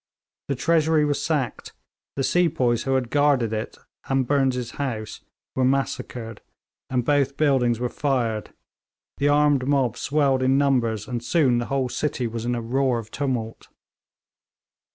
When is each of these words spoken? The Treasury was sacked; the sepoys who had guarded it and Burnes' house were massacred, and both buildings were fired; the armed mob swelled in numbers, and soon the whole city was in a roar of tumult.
The 0.47 0.55
Treasury 0.55 1.05
was 1.05 1.23
sacked; 1.23 1.73
the 2.15 2.23
sepoys 2.23 2.85
who 2.85 2.95
had 2.95 3.11
guarded 3.11 3.53
it 3.53 3.77
and 4.05 4.25
Burnes' 4.25 4.71
house 4.71 5.23
were 5.55 5.63
massacred, 5.63 6.41
and 6.89 7.05
both 7.05 7.37
buildings 7.37 7.79
were 7.79 7.87
fired; 7.87 8.51
the 9.19 9.27
armed 9.27 9.67
mob 9.67 9.97
swelled 9.97 10.41
in 10.41 10.57
numbers, 10.57 11.07
and 11.07 11.23
soon 11.23 11.59
the 11.59 11.67
whole 11.67 11.87
city 11.87 12.25
was 12.25 12.45
in 12.45 12.55
a 12.55 12.61
roar 12.63 12.97
of 12.97 13.11
tumult. 13.11 13.67